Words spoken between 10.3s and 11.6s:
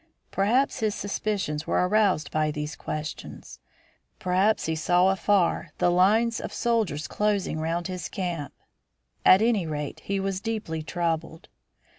deeply troubled.